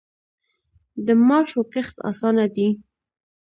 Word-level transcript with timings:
د 1.05 1.07
ماشو 1.27 1.61
کښت 1.73 1.95
اسانه 2.09 2.45
دی. 2.55 2.67